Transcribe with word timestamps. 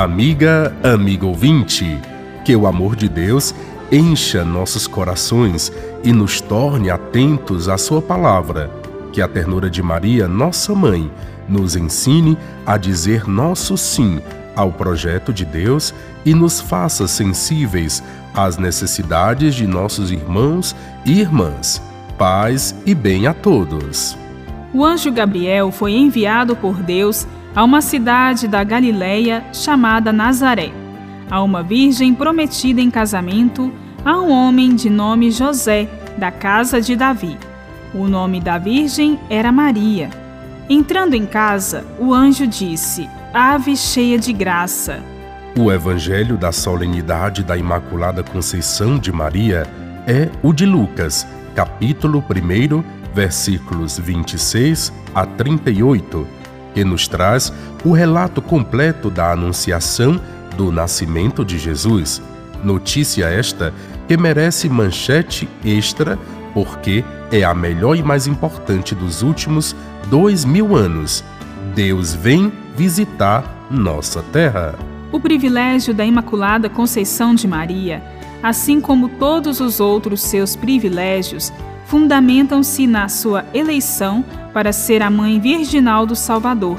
Amiga, 0.00 0.74
amigo 0.82 1.26
ouvinte, 1.26 2.00
que 2.42 2.56
o 2.56 2.66
amor 2.66 2.96
de 2.96 3.06
Deus 3.06 3.54
encha 3.92 4.42
nossos 4.42 4.86
corações 4.86 5.70
e 6.02 6.10
nos 6.10 6.40
torne 6.40 6.88
atentos 6.88 7.68
à 7.68 7.76
Sua 7.76 8.00
palavra. 8.00 8.70
Que 9.12 9.20
a 9.20 9.28
ternura 9.28 9.68
de 9.68 9.82
Maria, 9.82 10.26
nossa 10.26 10.74
mãe, 10.74 11.12
nos 11.46 11.76
ensine 11.76 12.38
a 12.64 12.78
dizer 12.78 13.28
nosso 13.28 13.76
sim 13.76 14.22
ao 14.56 14.72
projeto 14.72 15.34
de 15.34 15.44
Deus 15.44 15.92
e 16.24 16.32
nos 16.32 16.62
faça 16.62 17.06
sensíveis 17.06 18.02
às 18.34 18.56
necessidades 18.56 19.54
de 19.54 19.66
nossos 19.66 20.10
irmãos 20.10 20.74
e 21.04 21.20
irmãs. 21.20 21.82
Paz 22.16 22.74
e 22.86 22.94
bem 22.94 23.26
a 23.26 23.34
todos. 23.34 24.16
O 24.72 24.82
anjo 24.82 25.12
Gabriel 25.12 25.70
foi 25.70 25.92
enviado 25.92 26.56
por 26.56 26.76
Deus 26.82 27.26
a 27.54 27.64
uma 27.64 27.80
cidade 27.80 28.46
da 28.46 28.62
Galileia 28.62 29.44
chamada 29.52 30.12
Nazaré, 30.12 30.72
a 31.30 31.42
uma 31.42 31.62
virgem 31.62 32.14
prometida 32.14 32.80
em 32.80 32.90
casamento 32.90 33.72
a 34.04 34.18
um 34.18 34.30
homem 34.30 34.74
de 34.74 34.88
nome 34.88 35.30
José, 35.30 35.88
da 36.16 36.30
casa 36.30 36.80
de 36.80 36.96
Davi. 36.96 37.36
O 37.92 38.06
nome 38.06 38.40
da 38.40 38.56
virgem 38.56 39.18
era 39.28 39.50
Maria. 39.50 40.10
Entrando 40.68 41.14
em 41.14 41.26
casa, 41.26 41.84
o 41.98 42.14
anjo 42.14 42.46
disse: 42.46 43.08
Ave 43.34 43.76
cheia 43.76 44.18
de 44.18 44.32
graça. 44.32 45.00
O 45.58 45.72
evangelho 45.72 46.36
da 46.36 46.52
solenidade 46.52 47.42
da 47.42 47.56
Imaculada 47.56 48.22
Conceição 48.22 48.96
de 48.98 49.10
Maria 49.10 49.66
é 50.06 50.28
o 50.42 50.52
de 50.52 50.64
Lucas, 50.64 51.26
capítulo 51.54 52.24
1, 52.30 52.84
versículos 53.12 53.98
26 53.98 54.92
a 55.12 55.26
38, 55.26 56.26
que 56.74 56.84
nos 56.84 57.08
traz 57.08 57.52
o 57.84 57.92
relato 57.92 58.40
completo 58.40 59.10
da 59.10 59.32
anunciação 59.32 60.20
do 60.56 60.70
nascimento 60.70 61.44
de 61.44 61.58
Jesus. 61.58 62.22
Notícia 62.62 63.26
esta 63.26 63.72
que 64.06 64.16
merece 64.16 64.68
manchete 64.68 65.48
extra 65.64 66.18
porque 66.52 67.04
é 67.30 67.44
a 67.44 67.54
melhor 67.54 67.96
e 67.96 68.02
mais 68.02 68.26
importante 68.26 68.94
dos 68.94 69.22
últimos 69.22 69.74
dois 70.08 70.44
mil 70.44 70.76
anos. 70.76 71.24
Deus 71.74 72.14
vem 72.14 72.52
visitar 72.76 73.44
nossa 73.70 74.22
terra. 74.32 74.74
O 75.12 75.20
privilégio 75.20 75.94
da 75.94 76.04
Imaculada 76.04 76.68
Conceição 76.68 77.34
de 77.34 77.46
Maria, 77.46 78.02
assim 78.42 78.80
como 78.80 79.08
todos 79.08 79.60
os 79.60 79.80
outros 79.80 80.22
seus 80.22 80.56
privilégios, 80.56 81.52
fundamentam-se 81.90 82.86
na 82.86 83.08
sua 83.08 83.44
eleição 83.52 84.24
para 84.54 84.72
ser 84.72 85.02
a 85.02 85.10
mãe 85.10 85.40
virginal 85.40 86.06
do 86.06 86.14
Salvador, 86.14 86.78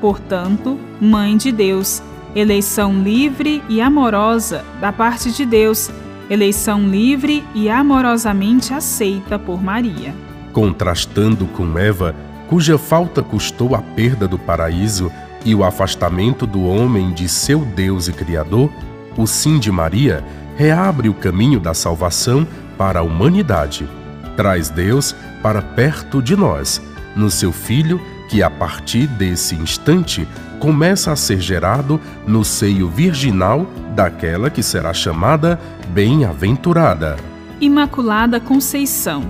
portanto, 0.00 0.78
mãe 1.00 1.36
de 1.36 1.50
Deus, 1.50 2.00
eleição 2.32 3.02
livre 3.02 3.60
e 3.68 3.80
amorosa 3.80 4.64
da 4.80 4.92
parte 4.92 5.32
de 5.32 5.44
Deus, 5.44 5.90
eleição 6.30 6.88
livre 6.88 7.42
e 7.56 7.68
amorosamente 7.68 8.72
aceita 8.72 9.36
por 9.36 9.60
Maria. 9.60 10.14
Contrastando 10.52 11.44
com 11.46 11.76
Eva, 11.76 12.14
cuja 12.48 12.78
falta 12.78 13.20
custou 13.20 13.74
a 13.74 13.82
perda 13.82 14.28
do 14.28 14.38
paraíso 14.38 15.10
e 15.44 15.56
o 15.56 15.64
afastamento 15.64 16.46
do 16.46 16.62
homem 16.62 17.12
de 17.12 17.28
seu 17.28 17.64
Deus 17.64 18.06
e 18.06 18.12
Criador, 18.12 18.70
o 19.16 19.26
sim 19.26 19.58
de 19.58 19.72
Maria 19.72 20.22
reabre 20.56 21.08
o 21.08 21.14
caminho 21.14 21.58
da 21.58 21.74
salvação 21.74 22.46
para 22.78 23.00
a 23.00 23.02
humanidade. 23.02 23.88
Traz 24.36 24.68
Deus 24.70 25.14
para 25.42 25.60
perto 25.60 26.22
de 26.22 26.36
nós, 26.36 26.80
no 27.14 27.30
seu 27.30 27.52
Filho, 27.52 28.00
que 28.28 28.42
a 28.42 28.50
partir 28.50 29.06
desse 29.06 29.54
instante 29.54 30.26
começa 30.58 31.12
a 31.12 31.16
ser 31.16 31.40
gerado 31.40 32.00
no 32.26 32.44
seio 32.44 32.88
virginal 32.88 33.66
daquela 33.94 34.48
que 34.48 34.62
será 34.62 34.94
chamada 34.94 35.60
Bem-aventurada. 35.88 37.16
Imaculada 37.60 38.40
Conceição. 38.40 39.24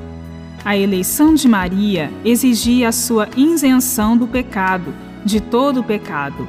A 0.65 0.77
eleição 0.77 1.35
de 1.35 1.49
Maria 1.49 2.11
exigia 2.25 2.91
a 2.91 2.93
sua 2.93 3.29
isenção 3.37 4.17
do 4.17 4.29
pecado, 4.29 4.95
de 5.25 5.41
todo 5.41 5.81
o 5.81 5.85
pecado. 5.85 6.47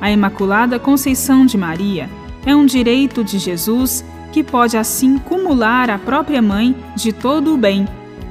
A 0.00 0.10
Imaculada 0.10 0.80
Conceição 0.80 1.46
de 1.46 1.56
Maria 1.56 2.10
é 2.44 2.56
um 2.56 2.66
direito 2.66 3.22
de 3.22 3.38
Jesus 3.38 4.04
que 4.32 4.42
pode 4.42 4.76
assim 4.76 5.18
cumular 5.18 5.90
a 5.90 5.98
própria 5.98 6.42
mãe 6.42 6.74
de 6.96 7.12
todo 7.12 7.54
o 7.54 7.58
bem, 7.58 7.86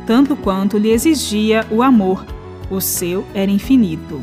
tanto 0.06 0.36
quanto 0.36 0.78
lhe 0.78 0.90
exigia 0.90 1.66
o 1.72 1.82
amor. 1.82 2.26
O 2.70 2.82
seu 2.82 3.26
era 3.34 3.52
infinito 3.52 4.20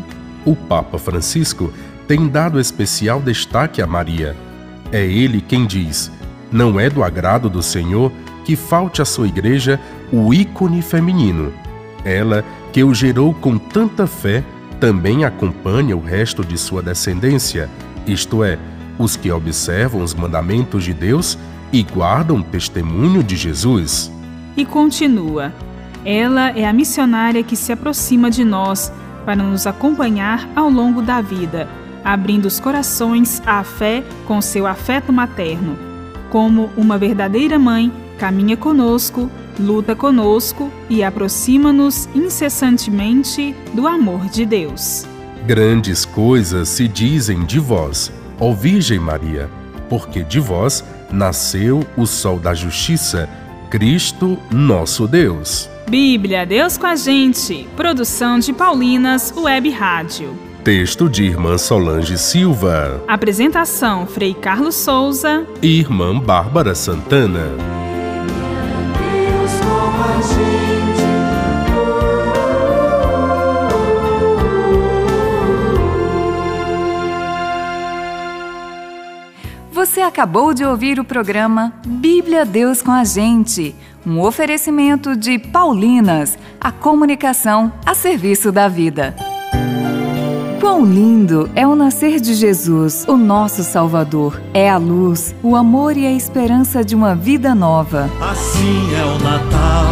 o 0.48 0.56
Papa 0.56 0.98
Francisco 0.98 1.70
tem 2.06 2.26
dado 2.26 2.58
especial 2.58 3.20
destaque 3.20 3.82
a 3.82 3.86
Maria. 3.86 4.34
É 4.90 5.04
ele 5.04 5.42
quem 5.42 5.66
diz: 5.66 6.10
Não 6.50 6.80
é 6.80 6.88
do 6.88 7.04
agrado 7.04 7.50
do 7.50 7.62
Senhor 7.62 8.10
que 8.46 8.56
falte 8.56 9.02
à 9.02 9.04
sua 9.04 9.28
igreja 9.28 9.78
o 10.10 10.32
ícone 10.32 10.80
feminino. 10.80 11.52
Ela, 12.02 12.42
que 12.72 12.82
o 12.82 12.94
gerou 12.94 13.34
com 13.34 13.58
tanta 13.58 14.06
fé, 14.06 14.42
também 14.80 15.24
acompanha 15.24 15.94
o 15.94 16.00
resto 16.00 16.42
de 16.42 16.56
sua 16.56 16.80
descendência, 16.80 17.68
isto 18.06 18.42
é, 18.42 18.58
os 18.98 19.16
que 19.16 19.30
observam 19.30 20.02
os 20.02 20.14
mandamentos 20.14 20.84
de 20.84 20.94
Deus 20.94 21.36
e 21.72 21.82
guardam 21.82 22.42
testemunho 22.42 23.22
de 23.22 23.36
Jesus. 23.36 24.10
E 24.56 24.64
continua: 24.64 25.52
Ela 26.04 26.50
é 26.50 26.66
a 26.66 26.72
missionária 26.72 27.42
que 27.42 27.56
se 27.56 27.72
aproxima 27.72 28.30
de 28.30 28.44
nós 28.44 28.92
para 29.24 29.36
nos 29.36 29.66
acompanhar 29.66 30.48
ao 30.56 30.70
longo 30.70 31.02
da 31.02 31.20
vida, 31.20 31.68
abrindo 32.04 32.46
os 32.46 32.58
corações 32.58 33.42
à 33.46 33.62
fé 33.62 34.02
com 34.26 34.40
seu 34.40 34.66
afeto 34.66 35.12
materno. 35.12 35.76
Como 36.30 36.70
uma 36.76 36.96
verdadeira 36.98 37.58
mãe, 37.58 37.92
caminha 38.18 38.56
conosco, 38.56 39.30
luta 39.58 39.94
conosco 39.94 40.70
e 40.88 41.02
aproxima-nos 41.02 42.08
incessantemente 42.14 43.54
do 43.74 43.86
amor 43.86 44.26
de 44.26 44.46
Deus. 44.46 45.06
Grandes 45.46 46.04
coisas 46.04 46.68
se 46.68 46.86
dizem 46.86 47.44
de 47.44 47.58
vós, 47.58 48.12
ó 48.38 48.52
Virgem 48.52 48.98
Maria, 48.98 49.48
porque 49.88 50.22
de 50.22 50.41
vós 50.41 50.84
nasceu 51.10 51.87
o 51.97 52.06
Sol 52.06 52.38
da 52.38 52.54
Justiça, 52.54 53.28
Cristo 53.71 54.38
nosso 54.50 55.06
Deus. 55.06 55.69
Bíblia, 55.88 56.44
Deus 56.44 56.76
com 56.76 56.87
a 56.87 56.97
gente. 56.97 57.66
Produção 57.76 58.38
de 58.38 58.53
Paulinas 58.53 59.32
Web 59.37 59.71
Rádio. 59.71 60.38
Texto 60.62 61.09
de 61.09 61.25
Irmã 61.25 61.56
Solange 61.56 62.19
Silva. 62.19 63.03
Apresentação: 63.09 64.06
Frei 64.06 64.34
Carlos 64.34 64.75
Souza 64.75 65.47
e 65.62 65.78
Irmã 65.78 66.19
Bárbara 66.19 66.75
Santana. 66.75 67.49
Deus 68.99 69.53
com 69.60 70.03
a 70.03 70.20
gente. 70.20 70.67
Você 79.88 80.03
acabou 80.03 80.53
de 80.53 80.66
ouvir 80.66 81.00
o 81.00 81.04
programa 81.04 81.72
Bíblia 81.87 82.44
Deus 82.44 82.82
com 82.82 82.91
a 82.91 83.04
gente 83.04 83.75
um 84.06 84.21
oferecimento 84.21 85.16
de 85.16 85.38
Paulinas, 85.38 86.37
a 86.60 86.71
comunicação 86.71 87.72
a 87.87 87.94
serviço 87.94 88.53
da 88.53 88.69
vida. 88.69 89.16
Quão 90.60 90.84
lindo 90.84 91.50
é 91.54 91.66
o 91.66 91.75
nascer 91.75 92.21
de 92.21 92.34
Jesus, 92.34 93.06
o 93.09 93.16
nosso 93.16 93.65
Salvador. 93.65 94.38
É 94.53 94.69
a 94.69 94.76
luz, 94.76 95.34
o 95.43 95.56
amor 95.56 95.97
e 95.97 96.06
a 96.06 96.12
esperança 96.12 96.84
de 96.84 96.94
uma 96.94 97.15
vida 97.15 97.55
nova. 97.55 98.11
Assim 98.20 98.94
é 98.94 99.05
o 99.05 99.19
Natal, 99.19 99.88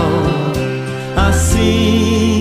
assim 1.31 2.36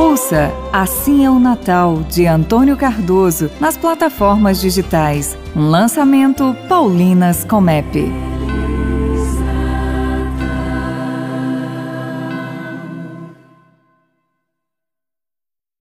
Ouça 0.00 0.50
Assim 0.72 1.26
é 1.26 1.30
o 1.30 1.38
Natal, 1.38 2.02
de 2.08 2.26
Antônio 2.26 2.74
Cardoso, 2.74 3.50
nas 3.60 3.76
plataformas 3.76 4.58
digitais. 4.58 5.36
Um 5.54 5.68
lançamento 5.68 6.56
Paulinas 6.70 7.44
Comep. 7.44 8.29